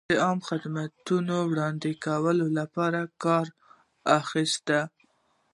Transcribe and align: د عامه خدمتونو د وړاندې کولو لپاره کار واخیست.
د 0.09 0.11
عامه 0.23 0.45
خدمتونو 0.49 1.35
د 1.41 1.47
وړاندې 1.49 1.91
کولو 2.05 2.45
لپاره 2.59 3.01
کار 3.23 3.45
واخیست. 4.07 4.67